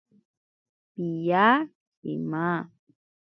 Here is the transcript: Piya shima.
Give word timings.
Piya 0.93 1.47
shima. 2.01 2.45